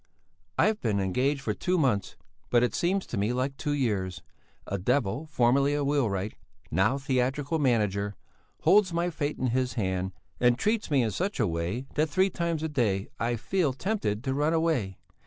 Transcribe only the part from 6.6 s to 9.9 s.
now theatrical manager, holds my fate in his